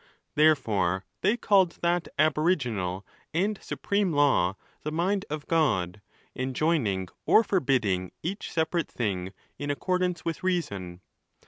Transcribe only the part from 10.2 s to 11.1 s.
with reason.